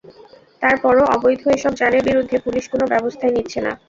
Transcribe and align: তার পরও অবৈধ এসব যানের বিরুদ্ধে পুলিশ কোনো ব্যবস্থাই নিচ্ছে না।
তার 0.61 0.75
পরও 0.83 1.03
অবৈধ 1.15 1.41
এসব 1.55 1.73
যানের 1.79 2.03
বিরুদ্ধে 2.07 2.37
পুলিশ 2.45 2.65
কোনো 2.71 2.85
ব্যবস্থাই 2.93 3.33
নিচ্ছে 3.35 3.59
না। 3.65 3.71